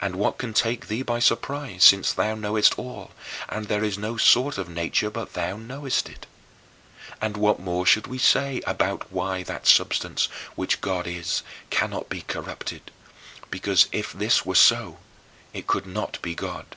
And 0.00 0.16
what 0.16 0.38
can 0.38 0.54
take 0.54 0.88
thee 0.88 1.02
by 1.02 1.18
surprise, 1.18 1.84
since 1.84 2.14
thou 2.14 2.34
knowest 2.34 2.78
all, 2.78 3.10
and 3.46 3.66
there 3.66 3.84
is 3.84 3.98
no 3.98 4.16
sort 4.16 4.56
of 4.56 4.70
nature 4.70 5.10
but 5.10 5.34
thou 5.34 5.56
knowest 5.58 6.08
it? 6.08 6.24
And 7.20 7.36
what 7.36 7.60
more 7.60 7.84
should 7.84 8.06
we 8.06 8.16
say 8.16 8.62
about 8.66 9.12
why 9.12 9.42
that 9.42 9.66
substance 9.66 10.30
which 10.54 10.80
God 10.80 11.06
is 11.06 11.42
cannot 11.68 12.08
be 12.08 12.22
corrupted; 12.22 12.90
because 13.50 13.86
if 13.92 14.14
this 14.14 14.46
were 14.46 14.54
so 14.54 14.98
it 15.52 15.66
could 15.66 15.84
not 15.84 16.22
be 16.22 16.34
God? 16.34 16.74